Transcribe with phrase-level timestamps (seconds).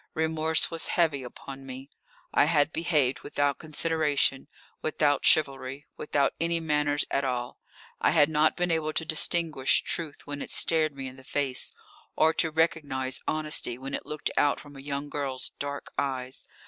[0.15, 1.87] Remorse was heavy upon me.
[2.33, 4.47] I had behaved without consideration,
[4.81, 7.59] without chivalry, without any manners at all.
[7.99, 11.71] I had not been able to distinguish truth when it stared me in the face,
[12.15, 16.47] or to recognise honesty when it looked out from a young girl's dark eyes.